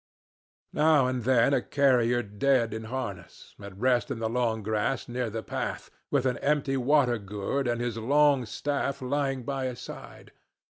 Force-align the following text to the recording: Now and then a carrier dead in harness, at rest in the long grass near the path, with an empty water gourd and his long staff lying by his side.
Now 0.73 1.05
and 1.05 1.25
then 1.25 1.53
a 1.53 1.61
carrier 1.61 2.23
dead 2.23 2.73
in 2.73 2.85
harness, 2.85 3.53
at 3.61 3.77
rest 3.77 4.09
in 4.09 4.17
the 4.17 4.31
long 4.31 4.63
grass 4.63 5.07
near 5.07 5.29
the 5.29 5.43
path, 5.43 5.91
with 6.09 6.25
an 6.25 6.39
empty 6.39 6.75
water 6.75 7.19
gourd 7.19 7.67
and 7.67 7.79
his 7.79 7.99
long 7.99 8.47
staff 8.47 8.99
lying 9.03 9.43
by 9.43 9.65
his 9.67 9.79
side. 9.79 10.31